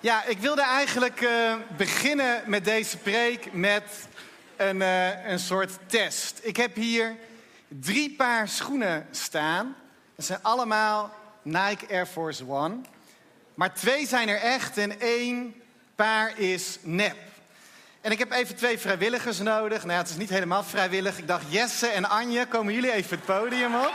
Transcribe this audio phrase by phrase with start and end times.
[0.00, 3.82] Ja, ik wilde eigenlijk eh, beginnen met deze preek met
[4.56, 6.40] een, eh, een soort test.
[6.42, 7.16] Ik heb hier
[7.68, 9.76] drie paar schoenen staan.
[10.16, 12.76] Dat zijn allemaal Nike Air Force One.
[13.54, 15.54] Maar twee zijn er echt en één
[15.94, 17.16] paar is nep.
[18.00, 19.84] En ik heb even twee vrijwilligers nodig.
[19.84, 21.18] Nou het is niet helemaal vrijwillig.
[21.18, 23.92] Ik dacht, Jesse en Anje, komen jullie even het podium op?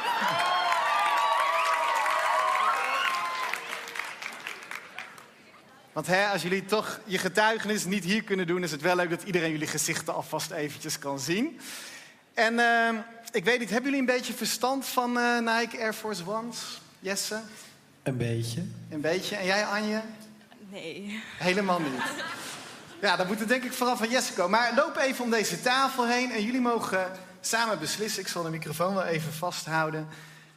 [5.93, 9.09] Want hè, als jullie toch je getuigenis niet hier kunnen doen, is het wel leuk
[9.09, 11.59] dat iedereen jullie gezichten alvast eventjes kan zien.
[12.33, 12.89] En uh,
[13.31, 16.81] ik weet niet, hebben jullie een beetje verstand van uh, Nike Air Force Ones?
[16.99, 17.39] Jesse?
[18.03, 18.63] Een beetje.
[18.89, 19.35] Een beetje.
[19.35, 20.01] En jij, Anje?
[20.69, 21.23] Nee.
[21.37, 22.01] Helemaal niet.
[23.01, 24.51] Ja, dan moet het denk ik vooral van Jesse komen.
[24.51, 28.21] Maar loop even om deze tafel heen en jullie mogen samen beslissen.
[28.21, 30.07] Ik zal de microfoon wel even vasthouden.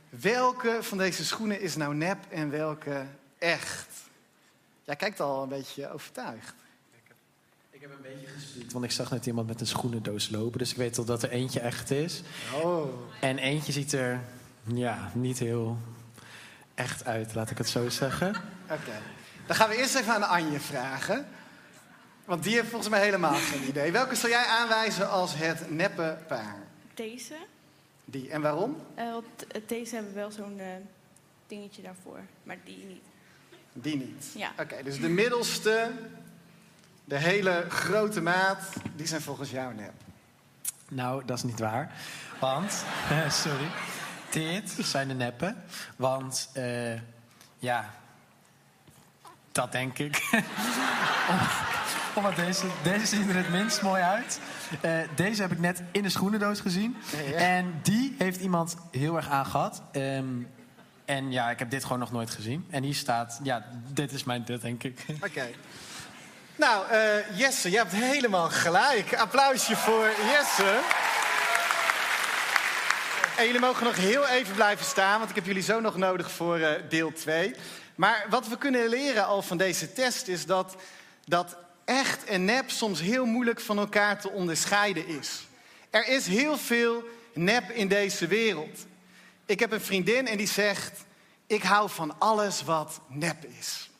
[0.08, 3.06] Welke van deze schoenen is nou nep en welke
[3.38, 3.88] echt?
[4.86, 6.54] Jij kijkt al een beetje overtuigd.
[7.70, 10.58] Ik heb een beetje gestuurd, want ik zag net iemand met een schoenendoos lopen.
[10.58, 12.22] Dus ik weet al dat er eentje echt is.
[12.62, 12.88] Oh.
[13.20, 14.20] En eentje ziet er,
[14.64, 15.78] ja, niet heel
[16.74, 18.28] echt uit, laat ik het zo zeggen.
[18.70, 18.92] Oké.
[19.46, 21.26] Dan gaan we eerst even aan Anje vragen.
[22.24, 23.92] Want die heeft volgens mij helemaal geen idee.
[23.92, 26.56] Welke zal jij aanwijzen als het neppe paar?
[26.94, 27.36] Deze.
[28.04, 28.30] Die.
[28.30, 28.76] En waarom?
[28.94, 30.66] Eh, want eh, deze hebben wel zo'n eh,
[31.46, 33.02] dingetje daarvoor, maar die niet.
[33.82, 34.26] Die niet.
[34.34, 34.52] Ja.
[34.58, 35.90] Oké, dus de middelste,
[37.04, 38.58] de hele grote maat,
[38.96, 39.92] die zijn volgens jou nep.
[40.88, 41.92] Nou, dat is niet waar.
[42.40, 42.84] Want,
[43.44, 43.68] sorry,
[44.30, 45.62] dit zijn de neppen.
[45.96, 46.94] Want, eh,
[47.58, 47.94] ja,
[49.52, 50.22] dat denk ik.
[52.14, 54.40] Omdat deze, deze zien er het minst mooi uit.
[54.80, 56.96] Eh, deze heb ik net in de schoenendoos gezien.
[57.12, 57.36] Ja, ja.
[57.36, 59.82] En die heeft iemand heel erg aangehad.
[59.92, 60.42] Ehm,
[61.06, 62.66] en ja, ik heb dit gewoon nog nooit gezien.
[62.70, 65.04] En hier staat, ja, dit is mijn dit, denk ik.
[65.26, 65.48] Oké.
[66.56, 69.14] Nou, eh, Jesse, je hebt helemaal gelijk.
[69.14, 70.80] Applausje voor Jesse.
[73.36, 76.30] En jullie mogen nog heel even blijven staan, want ik heb jullie zo nog nodig
[76.30, 77.54] voor eh, deel 2.
[77.94, 80.76] Maar wat we kunnen leren al van deze test is dat,
[81.24, 85.46] dat echt en nep soms heel moeilijk van elkaar te onderscheiden is.
[85.90, 88.86] Er is heel veel nep in deze wereld.
[89.46, 91.04] Ik heb een vriendin en die zegt:
[91.46, 93.90] Ik hou van alles wat nep is.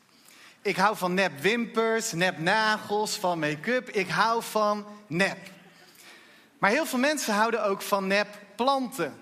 [0.62, 3.89] Ik hou van nep wimpers, nep nagels, van make-up.
[3.89, 5.39] Ik hou van nep.
[6.59, 9.21] Maar heel veel mensen houden ook van nep planten.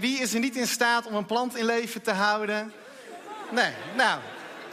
[0.00, 2.72] Wie is er niet in staat om een plant in leven te houden?
[3.50, 4.20] Nee, nou,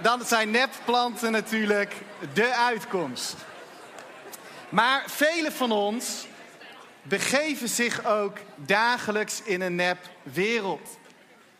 [0.01, 1.93] dan zijn nepplanten natuurlijk
[2.33, 3.35] de uitkomst.
[4.69, 6.25] Maar velen van ons
[7.07, 10.97] begeven zich ook dagelijks in een nepwereld.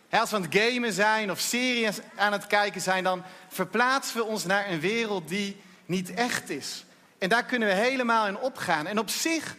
[0.08, 4.16] Hè, Als we aan het gamen zijn of series aan het kijken zijn, dan verplaatsen
[4.16, 6.84] we ons naar een wereld die niet echt is.
[7.18, 8.86] En daar kunnen we helemaal in opgaan.
[8.86, 9.56] En op zich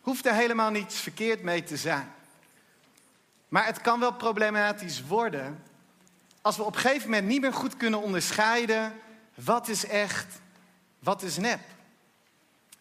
[0.00, 2.12] hoeft er helemaal niets verkeerd mee te zijn.
[3.48, 5.62] Maar het kan wel problematisch worden
[6.40, 9.00] als we op een gegeven moment niet meer goed kunnen onderscheiden
[9.34, 10.26] wat is echt,
[10.98, 11.60] wat is nep.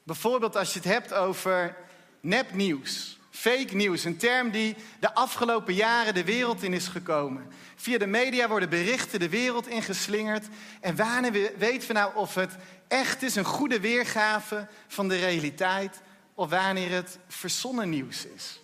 [0.03, 1.75] Bijvoorbeeld als je het hebt over
[2.23, 7.47] nepnieuws, fake nieuws, een term die de afgelopen jaren de wereld in is gekomen.
[7.75, 10.45] Via de media worden berichten de wereld ingeslingerd.
[10.81, 12.51] En wanneer we- weten we nou of het
[12.87, 16.01] echt is, een goede weergave van de realiteit,
[16.33, 18.61] of wanneer het verzonnen nieuws is?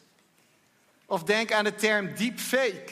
[1.05, 2.89] Of denk aan de term deepfake.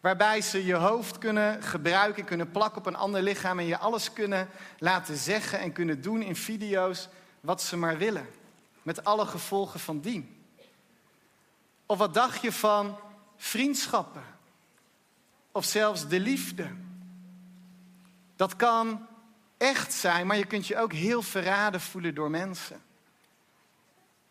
[0.00, 4.12] Waarbij ze je hoofd kunnen gebruiken, kunnen plakken op een ander lichaam en je alles
[4.12, 4.48] kunnen
[4.78, 7.08] laten zeggen en kunnen doen in video's
[7.40, 8.26] wat ze maar willen.
[8.82, 10.44] Met alle gevolgen van dien.
[11.86, 12.98] Of wat dacht je van
[13.36, 14.24] vriendschappen?
[15.52, 16.70] Of zelfs de liefde?
[18.36, 19.06] Dat kan
[19.56, 22.82] echt zijn, maar je kunt je ook heel verraden voelen door mensen.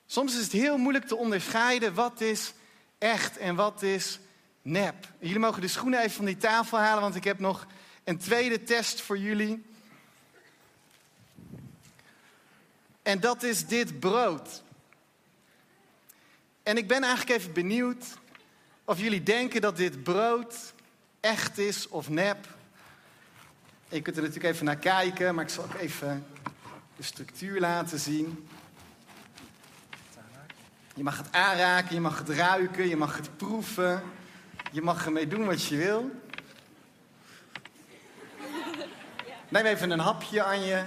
[0.06, 2.54] Soms is het heel moeilijk te onderscheiden wat is
[2.98, 4.20] echt en wat is
[4.62, 4.96] nep.
[5.20, 7.68] Jullie mogen de schoenen even van die tafel halen, want ik heb nog
[8.04, 9.66] een tweede test voor jullie.
[13.04, 14.64] En dat is dit brood.
[16.64, 18.06] En ik ben eigenlijk even benieuwd
[18.86, 20.74] of jullie denken dat dit brood
[21.20, 22.58] echt is of nep.
[23.90, 26.26] Je kunt er natuurlijk even naar kijken, maar ik zal ook even
[26.96, 28.48] de structuur laten zien.
[30.96, 34.04] Je mag het aanraken, je mag het ruiken, je mag het proeven.
[34.72, 36.12] Je mag ermee doen wat je wil.
[39.50, 40.84] Neem even een hapje aan je.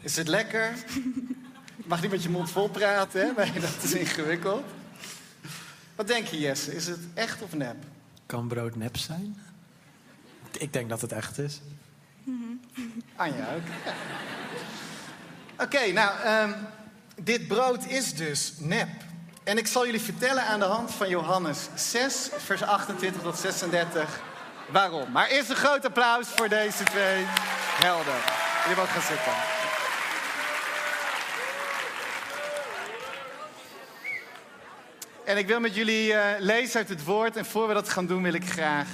[0.00, 0.74] Is het lekker?
[1.76, 3.44] Je mag niet met je mond vol praten, hè?
[3.44, 4.64] Nee, dat is ingewikkeld.
[5.94, 6.74] Wat denk je, Jesse?
[6.74, 7.76] Is het echt of nep?
[8.26, 9.40] Kan brood nep zijn?
[10.58, 11.60] Ik denk dat het echt is.
[13.16, 13.62] Anja ook.
[13.84, 13.94] Ja.
[15.64, 16.52] Oké, nou, ehm,
[17.22, 18.88] dit brood is dus nep.
[19.44, 24.20] En ik zal jullie vertellen aan de hand van Johannes 6, vers 28 tot 36,
[24.70, 25.10] waarom.
[25.10, 27.24] Maar eerst een groot applaus voor deze twee
[27.80, 28.14] helden.
[28.62, 29.49] Jullie mogen gaan zitten.
[35.24, 37.36] En ik wil met jullie eh, lezen uit het woord.
[37.36, 38.88] En voor we dat gaan doen, wil ik graag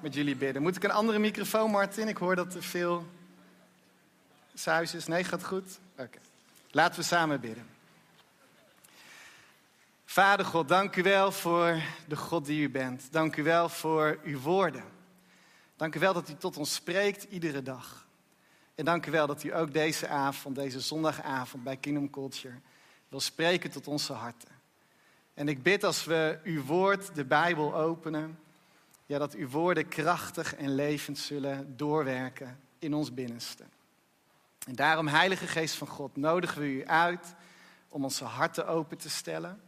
[0.00, 0.62] met jullie bidden.
[0.62, 2.08] Moet ik een andere microfoon, Martin?
[2.08, 3.06] Ik hoor dat er veel
[4.54, 5.06] suis is.
[5.06, 5.78] Nee, gaat goed?
[5.98, 6.18] Oké.
[6.70, 7.66] Laten we samen bidden.
[10.04, 13.08] Vader God, dank u wel voor de God die u bent.
[13.10, 14.84] Dank u wel voor uw woorden.
[15.76, 18.06] Dank u wel dat u tot ons spreekt iedere dag.
[18.74, 22.54] En dank u wel dat u ook deze avond, deze zondagavond bij Kingdom Culture,
[23.08, 24.57] wil spreken tot onze harten.
[25.38, 28.38] En ik bid als we uw woord, de Bijbel, openen,
[29.06, 33.64] ja, dat uw woorden krachtig en levend zullen doorwerken in ons binnenste.
[34.66, 37.34] En daarom, Heilige Geest van God, nodigen we u uit
[37.88, 39.60] om onze harten open te stellen.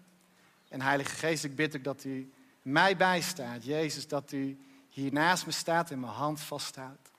[0.69, 2.33] En Heilige Geest, ik bid ook dat u
[2.63, 3.65] mij bijstaat.
[3.65, 4.59] Jezus, dat u
[4.89, 7.11] hier naast me staat en mijn hand vasthoudt.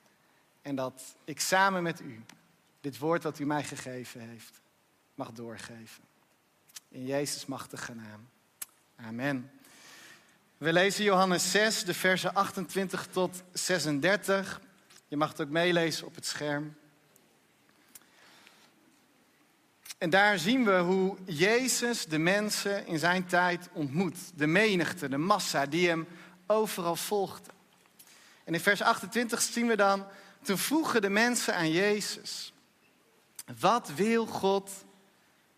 [0.62, 2.26] En dat ik samen met u
[2.82, 4.62] dit woord dat u mij gegeven heeft,
[5.16, 6.04] mag doorgeven.
[6.88, 8.30] In Jezus' machtige naam.
[9.08, 9.52] Amen.
[10.58, 14.62] We lezen Johannes 6, de versen 28 tot 36.
[15.08, 16.76] Je mag het ook meelezen op het scherm.
[19.98, 24.18] En daar zien we hoe Jezus de mensen in zijn tijd ontmoet.
[24.36, 26.08] De menigte, de massa die hem
[26.46, 27.52] overal volgde.
[28.44, 30.06] En in vers 28 zien we dan,
[30.42, 32.54] toen vroegen de mensen aan Jezus,
[33.60, 34.72] wat wil God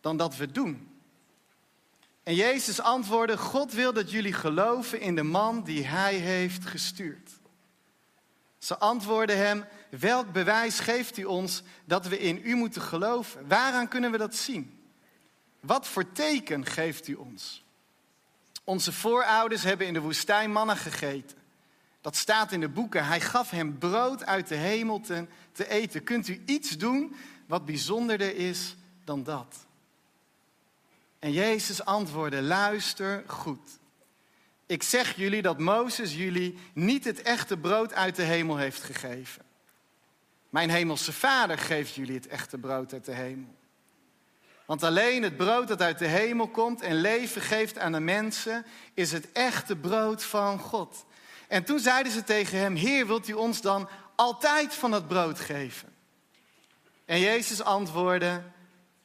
[0.01, 0.92] dan dat we doen?
[2.23, 7.31] En Jezus antwoordde, God wil dat jullie geloven in de man die hij heeft gestuurd.
[8.57, 13.47] Ze antwoordden hem, welk bewijs geeft u ons dat we in u moeten geloven?
[13.47, 14.79] Waaraan kunnen we dat zien?
[15.59, 17.63] Wat voor teken geeft u ons?
[18.63, 21.37] Onze voorouders hebben in de woestijn mannen gegeten.
[22.01, 23.05] Dat staat in de boeken.
[23.05, 26.03] Hij gaf hem brood uit de hemel te, te eten.
[26.03, 27.15] Kunt u iets doen
[27.47, 29.65] wat bijzonderder is dan dat?
[31.23, 33.79] En Jezus antwoordde, luister goed.
[34.65, 39.41] Ik zeg jullie dat Mozes jullie niet het echte brood uit de hemel heeft gegeven.
[40.49, 43.55] Mijn hemelse vader geeft jullie het echte brood uit de hemel.
[44.65, 48.65] Want alleen het brood dat uit de hemel komt en leven geeft aan de mensen,
[48.93, 51.05] is het echte brood van God.
[51.47, 55.39] En toen zeiden ze tegen hem, Heer, wilt u ons dan altijd van het brood
[55.39, 55.93] geven?
[57.05, 58.41] En Jezus antwoordde,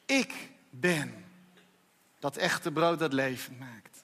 [0.05, 0.33] ik
[0.69, 1.27] ben
[2.19, 4.03] dat echte brood dat levend maakt.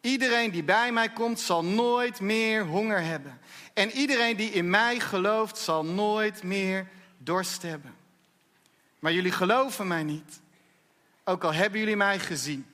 [0.00, 3.40] Iedereen die bij mij komt zal nooit meer honger hebben.
[3.74, 7.96] En iedereen die in mij gelooft zal nooit meer dorst hebben.
[8.98, 10.40] Maar jullie geloven mij niet,
[11.24, 12.66] ook al hebben jullie mij gezien.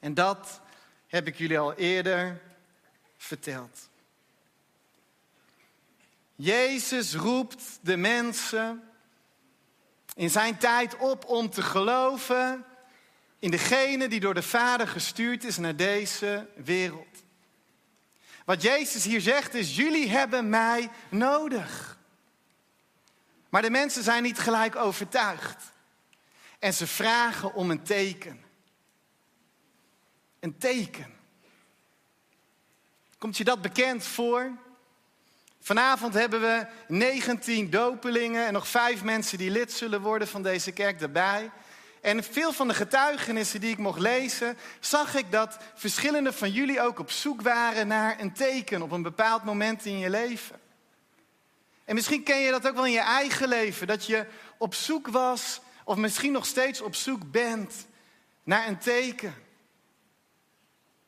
[0.00, 0.60] En dat
[1.06, 2.40] heb ik jullie al eerder
[3.16, 3.88] verteld.
[6.34, 8.82] Jezus roept de mensen
[10.14, 12.64] in zijn tijd op om te geloven
[13.38, 17.22] in degene die door de Vader gestuurd is naar deze wereld.
[18.44, 21.98] Wat Jezus hier zegt is, jullie hebben mij nodig.
[23.48, 25.72] Maar de mensen zijn niet gelijk overtuigd.
[26.58, 28.44] En ze vragen om een teken.
[30.40, 31.14] Een teken.
[33.18, 34.52] Komt je dat bekend voor?
[35.60, 40.72] Vanavond hebben we 19 dopelingen en nog vijf mensen die lid zullen worden van deze
[40.72, 41.50] kerk erbij.
[42.00, 46.80] En veel van de getuigenissen die ik mocht lezen, zag ik dat verschillende van jullie
[46.80, 50.60] ook op zoek waren naar een teken op een bepaald moment in je leven.
[51.84, 54.26] En misschien ken je dat ook wel in je eigen leven, dat je
[54.58, 57.86] op zoek was, of misschien nog steeds op zoek bent
[58.42, 59.34] naar een teken.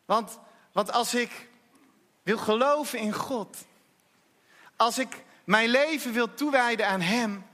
[0.04, 0.38] Want,
[0.72, 1.48] want als ik
[2.22, 3.56] wil geloven in God,
[4.76, 7.49] als ik mijn leven wil toewijden aan Hem,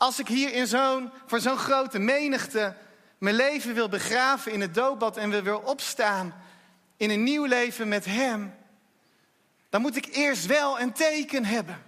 [0.00, 2.76] als ik hier in zo'n, voor zo'n grote menigte
[3.18, 6.42] mijn leven wil begraven in het doopbad en wil opstaan
[6.96, 8.54] in een nieuw leven met Hem,
[9.68, 11.82] dan moet ik eerst wel een teken hebben.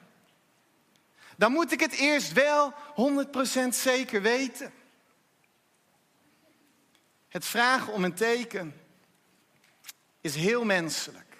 [1.37, 2.75] Dan moet ik het eerst wel
[3.65, 4.73] 100% zeker weten.
[7.29, 8.81] Het vragen om een teken
[10.21, 11.37] is heel menselijk.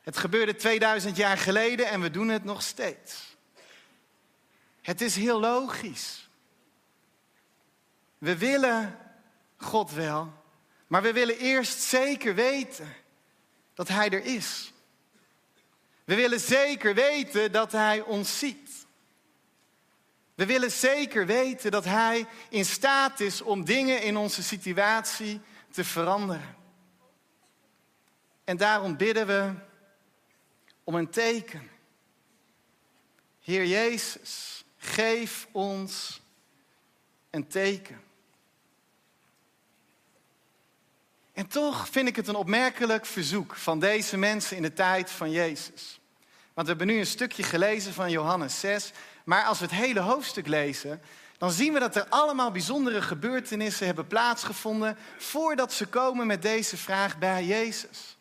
[0.00, 3.33] Het gebeurde 2000 jaar geleden en we doen het nog steeds.
[4.84, 6.28] Het is heel logisch.
[8.18, 8.98] We willen
[9.56, 10.32] God wel,
[10.86, 12.94] Maar we willen eerst zeker weten
[13.74, 14.72] dat Hij er is.
[16.04, 18.86] We willen zeker weten dat Hij ons ziet.
[20.34, 25.84] We willen zeker weten dat Hij in staat is om dingen in onze situatie te
[25.84, 26.56] veranderen.
[28.44, 29.52] En daarom bidden we
[30.84, 31.70] om een teken.
[33.40, 36.20] Heer Jezus, geef ons
[37.30, 38.02] een teken.
[41.32, 45.30] En toch vind ik het een opmerkelijk verzoek van deze mensen in de tijd van
[45.30, 46.00] Jezus.
[46.54, 48.92] Want we hebben nu een stukje gelezen van Johannes 6.
[49.24, 51.02] Maar als we het hele hoofdstuk lezen,
[51.38, 56.76] dan zien we dat er allemaal bijzondere gebeurtenissen hebben plaatsgevonden voordat ze komen met deze
[56.76, 58.16] vraag bij Jezus.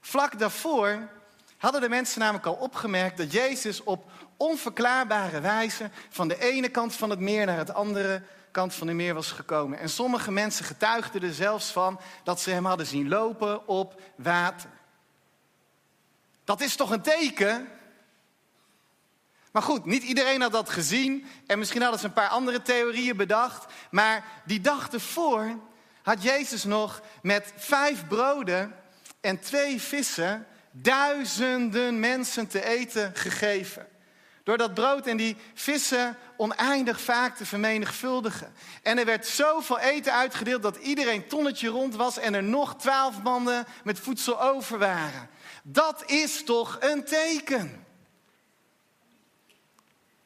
[0.00, 1.08] Vlak daarvoor
[1.56, 6.94] hadden de mensen namelijk al opgemerkt dat Jezus op onverklaarbare wijze van de ene kant
[6.94, 9.78] van het meer naar het andere kant van de meer was gekomen.
[9.78, 14.70] En sommige mensen getuigden er zelfs van dat ze hem hadden zien lopen op water.
[16.44, 17.68] Dat is toch een teken?
[19.50, 21.26] Maar goed, niet iedereen had dat gezien.
[21.46, 23.72] En misschien hadden ze een paar andere theorieën bedacht.
[23.90, 25.58] Maar die dag ervoor
[26.02, 28.74] had Jezus nog met vijf broden
[29.20, 33.88] en twee vissen duizenden mensen te eten gegeven.
[34.42, 38.52] Door dat brood en die vissen oneindig vaak te vermenigvuldigen.
[38.82, 43.22] En er werd zoveel eten uitgedeeld dat iedereen tonnetje rond was en er nog twaalf
[43.22, 45.30] mannen met voedsel over waren.
[45.62, 47.86] Dat is toch een teken?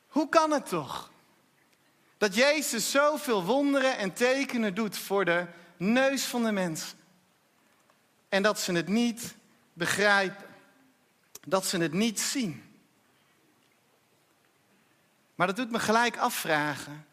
[0.09, 1.11] Hoe kan het toch?
[2.19, 6.99] Dat Jezus zoveel wonderen en tekenen doet voor de neus van de mensen.
[8.29, 9.35] En dat ze het niet
[9.73, 10.47] begrijpen.
[11.47, 12.74] Dat ze het niet zien.
[15.35, 17.07] Maar dat doet me gelijk afvragen.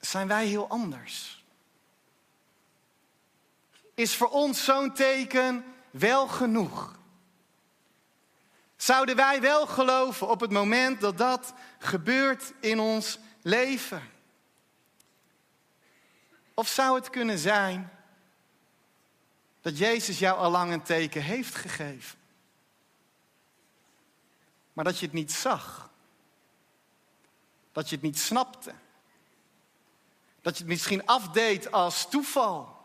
[0.00, 1.44] Zijn wij heel anders?
[3.94, 6.98] Is voor ons zo'n teken wel genoeg?
[8.76, 14.02] Zouden wij wel geloven op het moment dat dat gebeurt in ons leven?
[16.54, 17.90] Of zou het kunnen zijn
[19.60, 22.18] dat Jezus jou al lang een teken heeft gegeven,
[24.72, 25.89] maar dat je het niet zag?
[27.80, 28.74] Dat je het niet snapte.
[30.40, 32.84] Dat je het misschien afdeed als toeval.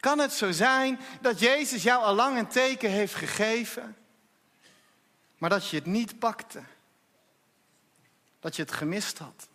[0.00, 3.96] Kan het zo zijn dat Jezus jou al lang een teken heeft gegeven,
[5.38, 6.62] maar dat je het niet pakte?
[8.40, 9.48] Dat je het gemist had?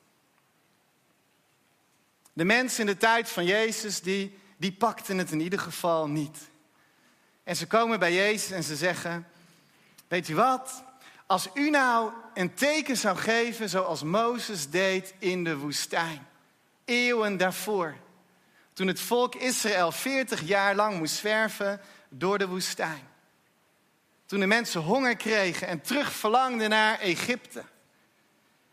[2.34, 6.38] De mensen in de tijd van Jezus, die, die pakten het in ieder geval niet.
[7.44, 9.28] En ze komen bij Jezus en ze zeggen,
[10.08, 10.84] weet u wat?
[11.26, 16.28] Als u nou een teken zou geven zoals Mozes deed in de woestijn,
[16.86, 17.96] eeuwen daarvoor,
[18.74, 23.08] toen het volk Israël 40 jaar lang moest zwerven door de woestijn.
[24.26, 27.64] Toen de mensen honger kregen en terug verlangden naar Egypte.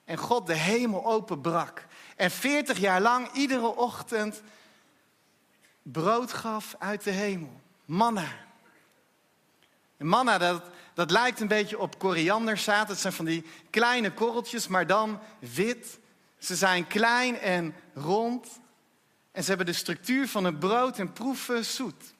[0.05, 1.87] En God de hemel openbrak.
[2.17, 4.43] En 40 jaar lang iedere ochtend
[5.83, 7.61] brood gaf uit de hemel.
[7.85, 8.29] Manna.
[9.97, 10.63] En manna, dat,
[11.01, 12.89] dat lijkt een beetje op korianderzaad.
[12.89, 15.99] Het zijn van die kleine korreltjes, maar dan wit.
[16.39, 18.61] Ze zijn klein en rond.
[19.33, 22.15] En ze hebben de structuur van een brood en proeven zoet.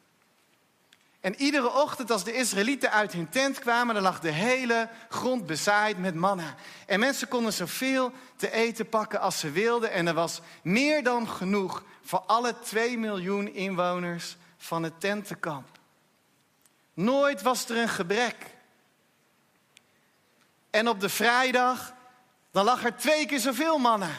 [1.21, 5.47] En iedere ochtend als de Israëlieten uit hun tent kwamen, dan lag de hele grond
[5.47, 6.55] bezaaid met manna.
[6.87, 9.91] En mensen konden zoveel te eten pakken als ze wilden.
[9.91, 15.69] En er was meer dan genoeg voor alle 2 miljoen inwoners van het tentenkamp.
[16.95, 18.50] Nooit was er een gebrek.
[20.71, 21.95] En op de vrijdag,
[22.51, 24.11] dan lag er twee keer zoveel manna.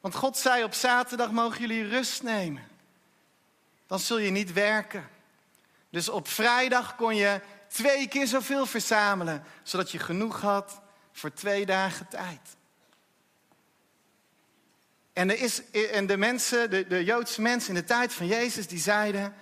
[0.00, 2.68] Want God zei op zaterdag mogen jullie rust nemen.
[3.86, 5.08] Dan zul je niet werken.
[5.90, 10.80] Dus op vrijdag kon je twee keer zoveel verzamelen, zodat je genoeg had
[11.12, 12.40] voor twee dagen tijd.
[15.12, 18.66] En, er is, en de mensen, de, de Joodse mensen in de tijd van Jezus,
[18.66, 19.34] die zeiden: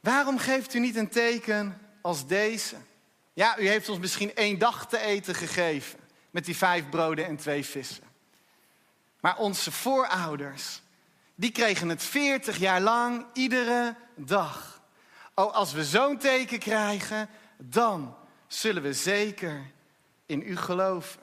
[0.00, 2.76] Waarom geeft u niet een teken als deze?
[3.34, 5.98] Ja, u heeft ons misschien één dag te eten gegeven
[6.30, 8.04] met die vijf broden en twee vissen.
[9.20, 10.82] Maar onze voorouders,
[11.34, 14.82] die kregen het 40 jaar lang iedere dag.
[15.34, 19.70] Oh, als we zo'n teken krijgen, dan zullen we zeker
[20.26, 21.20] in u geloven.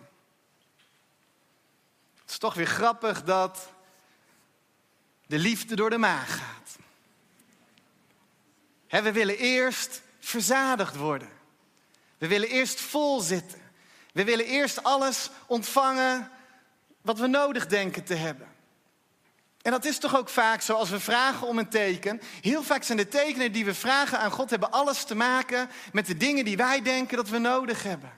[2.21, 3.73] Het is toch weer grappig dat
[5.27, 6.77] de liefde door de maag gaat.
[9.03, 11.40] we willen eerst verzadigd worden.
[12.21, 13.61] We willen eerst vol zitten.
[14.13, 16.31] We willen eerst alles ontvangen
[17.01, 18.47] wat we nodig denken te hebben.
[19.61, 22.21] En dat is toch ook vaak zo als we vragen om een teken.
[22.41, 26.05] Heel vaak zijn de tekenen die we vragen aan God hebben alles te maken met
[26.05, 28.11] de dingen die wij denken dat we nodig hebben.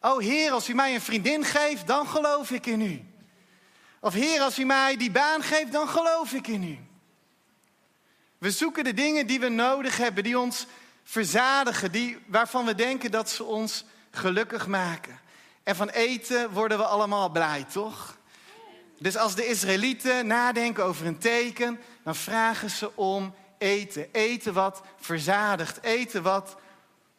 [0.00, 3.04] Oh Heer, als u mij een vriendin geeft, dan geloof ik in u.
[4.00, 6.78] Of Heer, als u mij die baan geeft, dan geloof ik in u.
[8.38, 10.66] We zoeken de dingen die we nodig hebben, die ons
[11.04, 15.20] verzadigen, die, waarvan we denken dat ze ons gelukkig maken.
[15.62, 18.16] En van eten worden we allemaal blij, toch?
[18.98, 24.08] Dus als de Israëlieten nadenken over een teken, dan vragen ze om eten.
[24.12, 26.56] Eten wat verzadigt, eten wat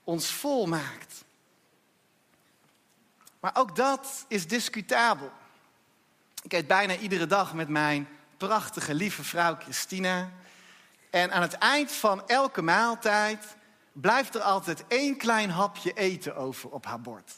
[0.04, 1.24] ons vol maakt.
[3.40, 5.32] Maar ook dat is discutabel.
[6.44, 10.32] Ik eet bijna iedere dag met mijn prachtige, lieve vrouw Christina.
[11.10, 13.56] En aan het eind van elke maaltijd
[13.94, 17.32] blijft er altijd één klein hapje eten over op haar bord.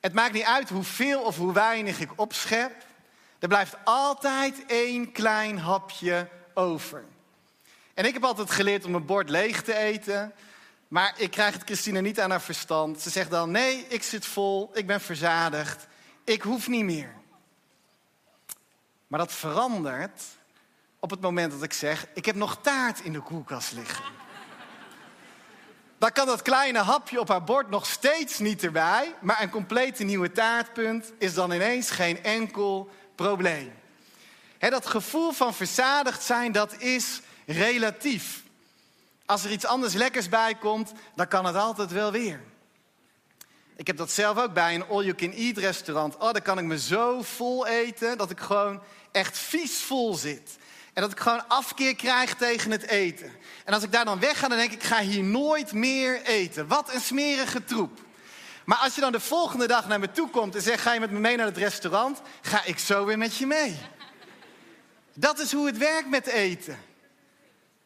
[0.00, 2.72] Het maakt niet uit hoeveel of hoe weinig ik opschep.
[3.38, 7.04] Er blijft altijd één klein hapje over.
[7.94, 10.32] En ik heb altijd geleerd om mijn bord leeg te eten.
[10.88, 13.00] Maar ik krijg het Christina niet aan haar verstand.
[13.00, 15.86] Ze zegt dan: Nee, ik zit vol, ik ben verzadigd,
[16.24, 17.14] ik hoef niet meer.
[19.06, 20.22] Maar dat verandert
[20.98, 24.23] op het moment dat ik zeg: Ik heb nog taart in de koelkast liggen.
[25.98, 29.14] Dan kan dat kleine hapje op haar bord nog steeds niet erbij.
[29.20, 33.72] Maar een complete nieuwe taartpunt is dan ineens geen enkel probleem.
[34.58, 38.42] dat gevoel van verzadigd zijn, dat is relatief.
[39.26, 42.40] Als er iets anders lekkers bij komt, dan kan het altijd wel weer.
[43.76, 46.16] Ik heb dat zelf ook bij een all-you-can-eat restaurant.
[46.16, 48.82] Oh, dan kan ik me zo vol eten dat ik gewoon
[49.12, 50.56] echt vies vol zit.
[50.94, 53.32] En dat ik gewoon afkeer krijg tegen het eten.
[53.64, 56.66] En als ik daar dan wegga, dan denk ik, ik ga hier nooit meer eten.
[56.66, 58.00] Wat een smerige troep.
[58.64, 61.00] Maar als je dan de volgende dag naar me toe komt en zegt: Ga je
[61.00, 62.20] met me mee naar het restaurant?
[62.42, 63.76] Ga ik zo weer met je mee.
[65.14, 66.78] Dat is hoe het werkt met eten.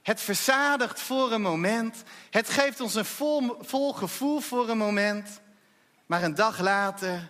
[0.03, 2.03] Het verzadigt voor een moment.
[2.31, 5.41] Het geeft ons een vol, vol gevoel voor een moment.
[6.07, 7.29] Maar een dag later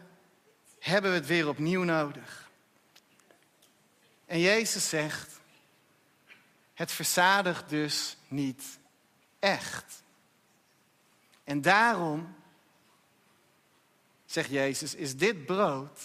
[0.78, 2.48] hebben we het weer opnieuw nodig.
[4.26, 5.37] En Jezus zegt:
[6.78, 8.62] Het verzadigt dus niet
[9.38, 10.02] echt.
[11.44, 12.34] En daarom
[14.26, 16.00] zegt Jezus, is dit brood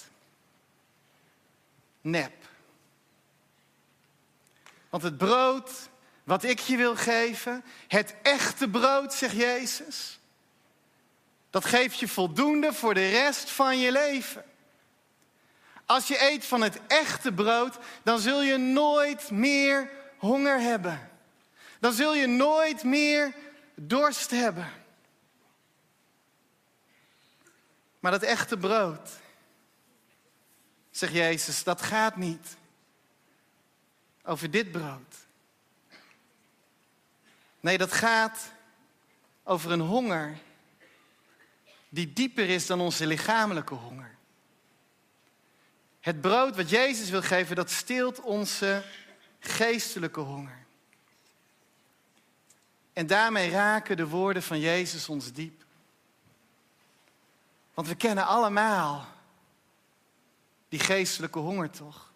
[2.02, 2.34] nep.
[4.90, 5.72] Want het brood
[6.24, 10.20] wat ik je wil geven, het echte brood, zegt Jezus,
[11.50, 14.46] dat geeft je voldoende voor de rest van je leven.
[15.86, 21.10] Als je eet van het echte brood, dan zul je nooit meer honger hebben.
[21.80, 23.34] Dan zul je nooit meer
[23.76, 24.72] dorst hebben.
[28.00, 29.10] Maar dat echte brood,
[30.92, 32.56] zegt Jezus, dat gaat niet
[34.24, 35.16] over dit brood.
[37.60, 38.52] Nee, dat gaat
[39.44, 40.38] over een honger
[41.90, 44.16] die dieper is dan onze lichamelijke honger.
[46.00, 48.84] Het brood wat Jezus wil geven, dat stilt onze
[49.44, 50.66] geestelijke honger.
[52.94, 55.64] En daarmee raken de woorden van Jezus ons diep.
[57.74, 59.08] Want we kennen allemaal
[60.70, 62.12] die geestelijke honger toch?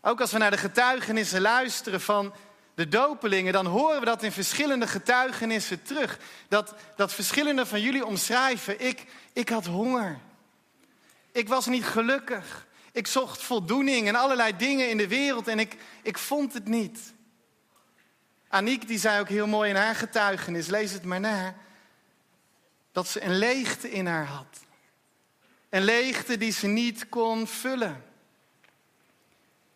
[0.00, 2.34] Ook als we naar de getuigenissen luisteren van
[2.74, 6.18] de dopelingen, dan horen we dat in verschillende getuigenissen terug.
[6.48, 10.18] Dat, dat verschillende van jullie omschrijven, ik, ik had honger.
[11.32, 12.66] Ik was niet gelukkig.
[12.94, 17.00] Ik zocht voldoening en allerlei dingen in de wereld en ik, ik vond het niet.
[18.48, 21.54] Aniek die zei ook heel mooi in haar getuigenis, lees het maar na
[22.92, 24.60] dat ze een leegte in haar had.
[25.68, 28.04] Een leegte die ze niet kon vullen.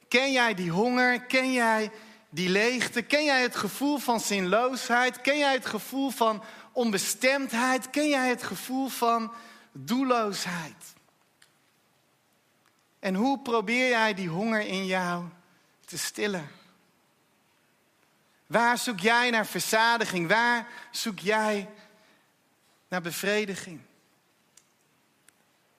[0.09, 1.20] Ken jij die honger?
[1.20, 1.90] Ken jij
[2.28, 3.02] die leegte?
[3.02, 5.20] Ken jij het gevoel van zinloosheid?
[5.20, 7.90] Ken jij het gevoel van onbestemdheid?
[7.90, 9.33] Ken jij het gevoel van
[9.72, 10.96] doelloosheid?
[12.98, 15.24] En hoe probeer jij die honger in jou
[15.84, 16.48] te stillen?
[18.46, 20.28] Waar zoek jij naar verzadiging?
[20.28, 21.68] Waar zoek jij
[22.88, 23.80] naar bevrediging.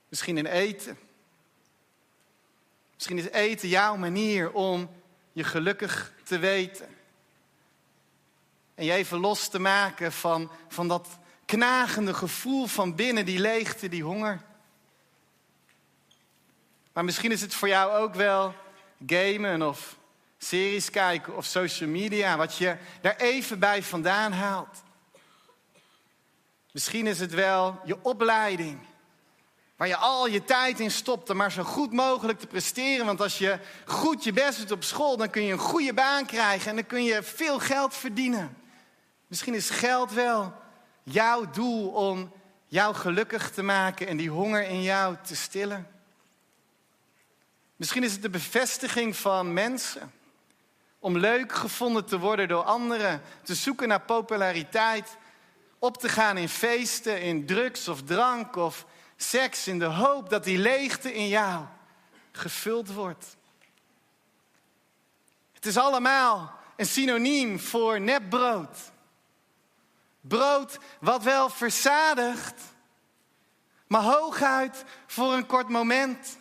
[0.09, 0.97] Misschien in eten.
[2.93, 4.89] Misschien is eten jouw manier om
[5.31, 6.87] je gelukkig te weten.
[8.75, 11.07] En je even los te maken van, van dat
[11.45, 14.41] knagende gevoel van binnen, die leegte, die honger.
[16.99, 18.55] Maar misschien is het voor jou ook wel
[19.05, 19.97] gamen of
[20.37, 24.83] series kijken of social media, wat je daar even bij vandaan haalt.
[26.71, 28.79] Misschien is het wel je opleiding.
[29.75, 33.05] Waar je al je tijd in stopt om maar zo goed mogelijk te presteren.
[33.05, 36.25] Want als je goed je best doet op school, dan kun je een goede baan
[36.25, 38.57] krijgen en dan kun je veel geld verdienen.
[39.27, 40.53] Misschien is geld wel
[41.03, 42.31] jouw doel om
[42.67, 45.98] jou gelukkig te maken en die honger in jou te stillen.
[47.79, 50.11] Misschien is het de bevestiging van mensen.
[50.99, 55.17] Om leuk gevonden te worden door anderen, te zoeken naar populariteit,
[55.77, 60.43] op te gaan in feesten, in drugs of drank of seks, in de hoop dat
[60.43, 61.65] die leegte in jou
[62.31, 63.35] gevuld wordt.
[65.53, 68.77] Het is allemaal een synoniem voor nepbrood.
[70.21, 72.61] Brood wat wel verzadigt,
[73.87, 76.37] maar hooguit voor een kort moment.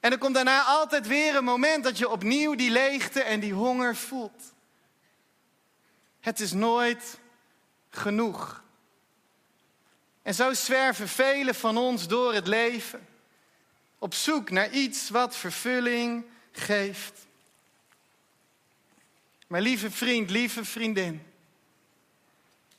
[0.00, 3.52] En er komt daarna altijd weer een moment dat je opnieuw die leegte en die
[3.52, 4.42] honger voelt.
[6.20, 7.18] Het is nooit
[7.90, 8.62] genoeg.
[10.22, 13.06] En zo zwerven velen van ons door het leven,
[13.98, 17.26] op zoek naar iets wat vervulling geeft.
[19.46, 21.27] Maar lieve vriend, lieve vriendin,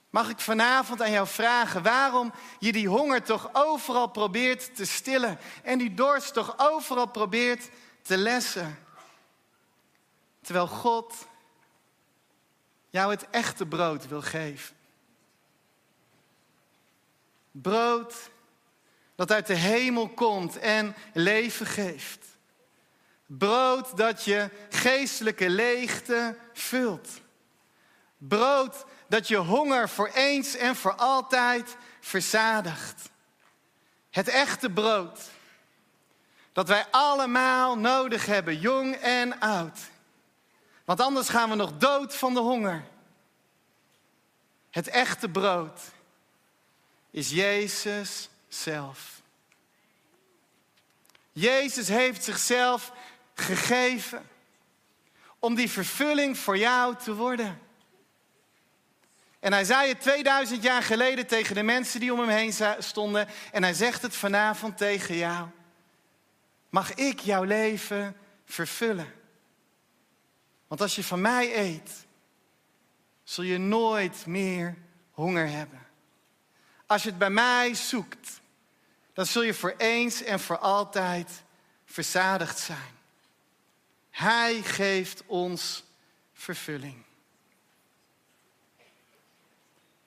[0.10, 5.40] mag ik vanavond aan jou vragen waarom je die honger toch overal probeert te stillen
[5.64, 7.70] en die dorst toch overal probeert
[8.02, 8.80] te lessen.
[10.42, 11.14] Terwijl God
[12.90, 14.76] jou het echte brood wil geven.
[17.52, 18.30] Brood
[19.16, 22.26] dat uit de hemel komt en leven geeft.
[23.26, 27.08] Brood dat je geestelijke leegte vult.
[28.18, 33.10] Brood dat je honger voor eens en voor altijd verzadigt.
[34.10, 35.20] Het echte brood
[36.52, 39.80] dat wij allemaal nodig hebben, jong en oud.
[40.86, 42.86] Want anders gaan we nog dood van de honger.
[44.70, 45.82] Het echte brood
[47.12, 49.22] is Jezus zelf.
[51.32, 52.92] Jezus heeft zichzelf
[53.34, 54.30] gegeven
[55.40, 57.69] om die vervulling voor jou te worden.
[59.40, 63.28] En hij zei het 2000 jaar geleden tegen de mensen die om hem heen stonden.
[63.52, 65.48] En hij zegt het vanavond tegen jou.
[66.70, 69.14] Mag ik jouw leven vervullen?
[70.68, 71.92] Want als je van mij eet,
[73.24, 74.76] zul je nooit meer
[75.12, 75.88] honger hebben.
[76.86, 78.42] Als je het bij mij zoekt,
[79.14, 81.44] dan zul je voor eens en voor altijd
[81.86, 82.98] verzadigd zijn.
[84.10, 85.84] Hij geeft ons
[86.34, 87.04] vervulling.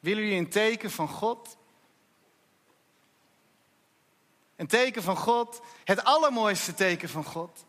[0.02, 1.56] Willen jullie een teken van God?
[4.56, 7.64] Een teken van God, het allermooiste teken van God,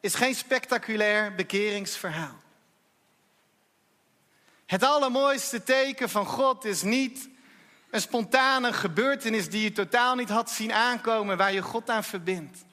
[0.00, 2.40] is geen spectaculair bekeringsverhaal.
[4.66, 7.28] Het allermooiste teken van God is niet
[7.90, 12.64] een spontane gebeurtenis die je totaal niet had zien aankomen, waar je God aan verbindt.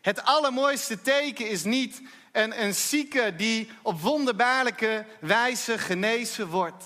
[0.00, 2.02] Het allermooiste teken is niet
[2.34, 6.84] een, een zieke die op wonderbaarlijke wijze genezen wordt.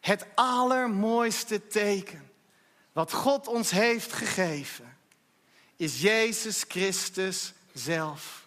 [0.00, 2.30] Het allermooiste teken
[2.92, 4.96] wat God ons heeft gegeven
[5.76, 8.46] is Jezus Christus zelf.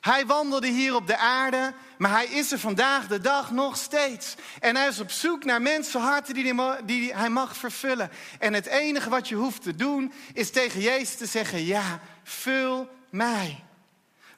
[0.00, 4.34] Hij wandelde hier op de aarde, maar hij is er vandaag de dag nog steeds.
[4.60, 8.10] En hij is op zoek naar mensenharten die, die hij mag vervullen.
[8.38, 12.88] En het enige wat je hoeft te doen, is tegen Jezus te zeggen: Ja, vul
[13.10, 13.64] mij.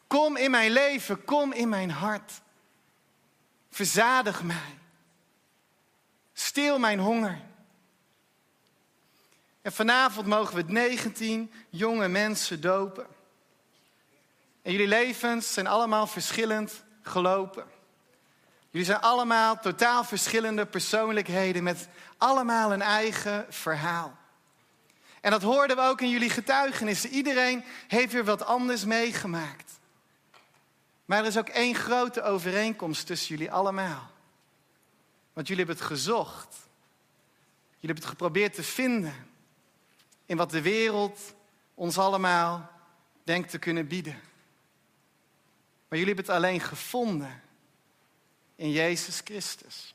[0.06, 2.32] Kom in mijn leven, kom in mijn hart.
[3.70, 4.78] Verzadig mij.
[6.32, 7.40] Stil mijn honger.
[9.62, 13.06] En vanavond mogen we 19 jonge mensen dopen.
[14.62, 17.64] En jullie levens zijn allemaal verschillend gelopen.
[18.70, 21.88] Jullie zijn allemaal totaal verschillende persoonlijkheden met
[22.18, 24.16] allemaal een eigen verhaal.
[25.20, 27.10] En dat hoorden we ook in jullie getuigenissen.
[27.10, 29.65] Iedereen heeft weer wat anders meegemaakt.
[31.06, 34.10] Maar er is ook één grote overeenkomst tussen jullie allemaal.
[35.32, 36.54] Want jullie hebben het gezocht.
[37.68, 39.14] Jullie hebben het geprobeerd te vinden
[40.26, 41.34] in wat de wereld
[41.74, 42.70] ons allemaal
[43.24, 44.20] denkt te kunnen bieden.
[45.88, 47.42] Maar jullie hebben het alleen gevonden
[48.56, 49.94] in Jezus Christus.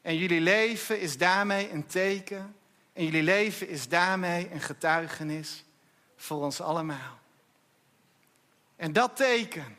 [0.00, 2.56] En jullie leven is daarmee een teken.
[2.92, 5.64] En jullie leven is daarmee een getuigenis
[6.16, 7.18] voor ons allemaal.
[8.76, 9.76] En dat teken,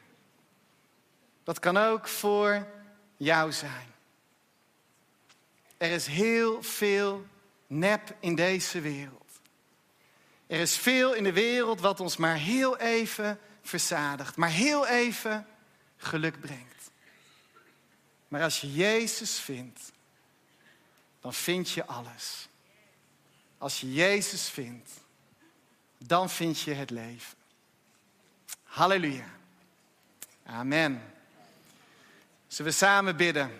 [1.44, 2.68] dat kan ook voor
[3.18, 3.94] jou zijn.
[5.78, 7.26] Er is heel veel
[7.68, 9.40] nep in deze wereld.
[10.48, 15.48] Er is veel in de wereld wat ons maar heel even verzadigt, maar heel even
[15.98, 16.92] geluk brengt.
[18.28, 19.92] Maar als je Jezus vindt,
[21.22, 22.48] dan vind je alles.
[23.58, 24.92] Als je Jezus vindt,
[25.98, 27.38] dan vind je het leven.
[28.64, 29.30] Halleluja.
[30.46, 31.13] Amen.
[32.54, 33.52] Zullen we samen bidden?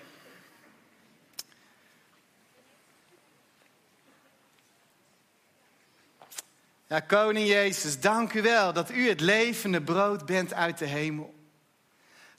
[6.88, 11.36] Ja, Koning Jezus, dank u wel dat u het levende brood bent uit de hemel.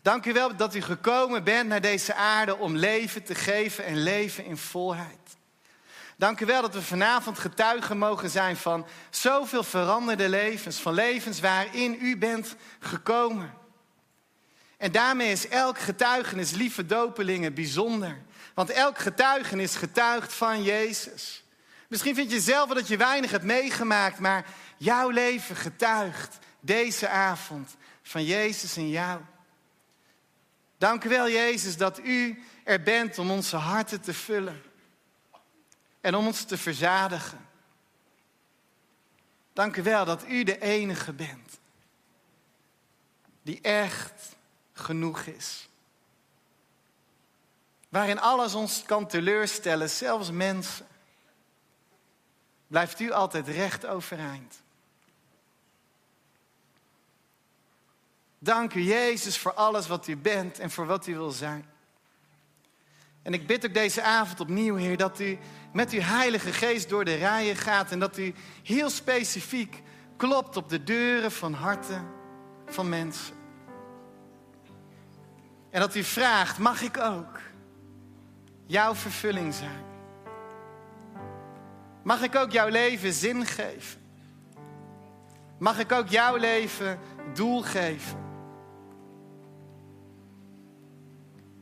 [0.02, 4.02] Dank u wel dat u gekomen bent naar deze aarde om leven te geven en
[4.02, 5.36] leven in volheid.
[6.16, 11.40] Dank u wel dat we vanavond getuigen mogen zijn van zoveel veranderde levens, van levens
[11.40, 13.63] waarin u bent gekomen.
[14.84, 18.22] En daarmee is elk getuigenis, lieve dopelingen, bijzonder.
[18.54, 21.44] Want elk getuigenis getuigt van Jezus.
[21.88, 27.08] Misschien vind je zelf wel dat je weinig hebt meegemaakt, maar jouw leven getuigt deze
[27.08, 29.20] avond van Jezus en jou.
[30.78, 34.62] Dank u wel, Jezus, dat u er bent om onze harten te vullen
[36.00, 37.46] en om ons te verzadigen.
[39.52, 41.58] Dank u wel dat u de enige bent
[43.42, 44.34] die echt
[44.74, 45.68] genoeg is.
[47.88, 50.86] Waarin alles ons kan teleurstellen, zelfs mensen
[52.66, 54.62] blijft u altijd recht overeind.
[58.38, 61.72] Dank u, Jezus, voor alles wat u bent en voor wat u wil zijn.
[63.22, 65.38] En ik bid ook deze avond opnieuw, Heer, dat u
[65.72, 69.82] met uw Heilige Geest door de rijen gaat en dat u heel specifiek
[70.16, 72.06] klopt op de deuren van harten
[72.66, 73.43] van mensen.
[75.74, 77.40] En dat u vraagt, mag ik ook
[78.66, 79.84] jouw vervulling zijn?
[82.02, 84.00] Mag ik ook jouw leven zin geven?
[85.58, 86.98] Mag ik ook jouw leven
[87.32, 88.18] doel geven?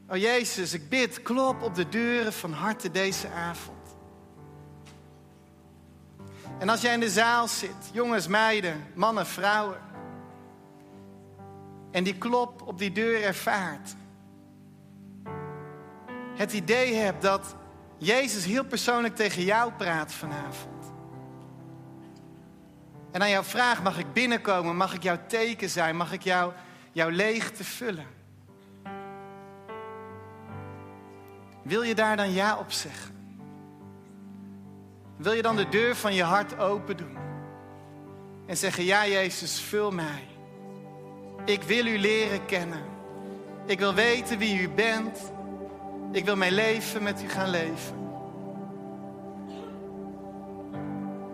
[0.09, 3.97] Oh Jezus, ik bid, klop op de deuren van harten deze avond.
[6.59, 9.81] En als jij in de zaal zit, jongens, meiden, mannen, vrouwen,
[11.91, 13.95] en die klop op die deur ervaart,
[16.35, 17.55] het idee hebt dat
[17.99, 20.93] Jezus heel persoonlijk tegen jou praat vanavond.
[23.11, 24.77] En aan jou vraagt, mag ik binnenkomen?
[24.77, 25.97] Mag ik jouw teken zijn?
[25.97, 26.53] Mag ik jou,
[26.93, 28.07] jouw leegte vullen?
[31.63, 33.15] Wil je daar dan ja op zeggen?
[35.17, 37.17] Wil je dan de deur van je hart open doen?
[38.47, 40.27] En zeggen, ja Jezus, vul mij.
[41.45, 42.83] Ik wil u leren kennen.
[43.67, 45.33] Ik wil weten wie u bent.
[46.13, 47.95] Ik wil mijn leven met u gaan leven.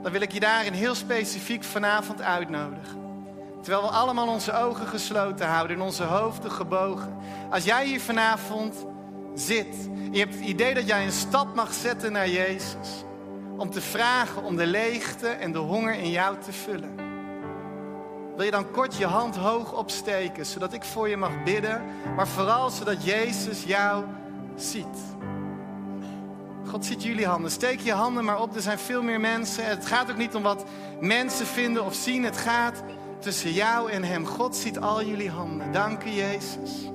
[0.02, 2.98] Dan wil ik je daarin heel specifiek vanavond uitnodigen.
[3.62, 7.16] Terwijl we allemaal onze ogen gesloten houden en onze hoofden gebogen.
[7.50, 8.86] Als jij hier vanavond
[9.34, 13.04] zit en je hebt het idee dat jij een stap mag zetten naar Jezus.
[13.56, 16.94] Om te vragen om de leegte en de honger in jou te vullen.
[18.36, 21.82] Wil je dan kort je hand hoog opsteken, zodat ik voor je mag bidden,
[22.16, 24.04] maar vooral zodat Jezus jou
[24.62, 25.16] ziet.
[26.66, 27.50] God ziet jullie handen.
[27.50, 28.56] Steek je handen maar op.
[28.56, 29.64] Er zijn veel meer mensen.
[29.64, 30.64] Het gaat ook niet om wat
[31.00, 32.24] mensen vinden of zien.
[32.24, 32.82] Het gaat
[33.20, 34.26] tussen jou en Hem.
[34.26, 35.72] God ziet al jullie handen.
[35.72, 36.90] Dank u, Jezus.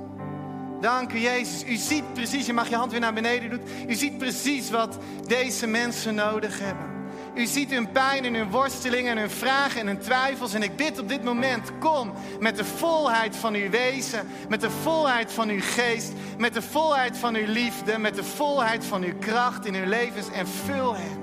[0.81, 1.63] Dank u, Jezus.
[1.63, 3.61] U ziet precies, je mag je hand weer naar beneden doen.
[3.87, 4.97] U ziet precies wat
[5.27, 6.92] deze mensen nodig hebben.
[7.35, 10.53] U ziet hun pijn en hun worstelingen en hun vragen en hun twijfels.
[10.53, 14.69] En ik bid op dit moment, kom met de volheid van uw wezen, met de
[14.69, 19.17] volheid van uw geest, met de volheid van uw liefde, met de volheid van uw
[19.19, 21.21] kracht in hun levens en vul hen.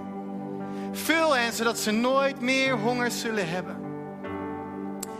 [0.92, 3.76] Vul hen zodat ze nooit meer honger zullen hebben.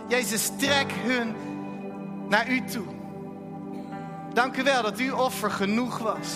[0.07, 1.35] Jezus, trek hun
[2.29, 2.85] naar u toe.
[4.33, 6.27] Dank u wel dat uw offer genoeg was.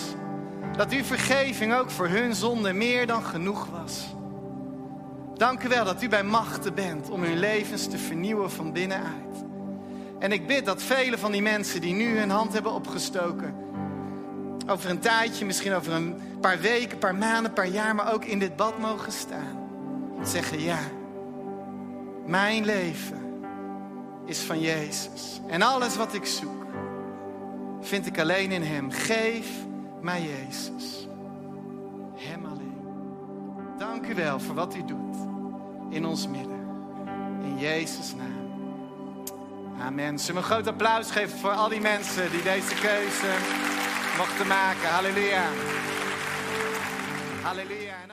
[0.76, 4.15] Dat uw vergeving ook voor hun zonde meer dan genoeg was.
[5.36, 9.44] Dank u wel dat u bij machten bent om hun levens te vernieuwen van binnenuit.
[10.18, 13.54] En ik bid dat vele van die mensen die nu hun hand hebben opgestoken,
[14.66, 18.24] over een tijdje, misschien over een paar weken, een paar maanden, paar jaar, maar ook
[18.24, 19.68] in dit bad mogen staan.
[20.18, 20.78] En zeggen ja,
[22.26, 23.42] mijn leven
[24.24, 25.40] is van Jezus.
[25.46, 26.64] En alles wat ik zoek,
[27.80, 28.90] vind ik alleen in Hem.
[28.90, 29.48] Geef
[30.00, 31.08] mij Jezus.
[32.14, 32.45] Hem.
[33.78, 35.16] Dank u wel voor wat u doet
[35.90, 36.60] in ons midden.
[37.42, 38.36] In Jezus' naam.
[39.80, 40.18] Amen.
[40.18, 43.34] Zullen we een groot applaus geven voor al die mensen die deze keuze
[44.16, 44.88] mochten maken.
[44.88, 45.44] Halleluja.
[47.42, 48.06] Halleluja.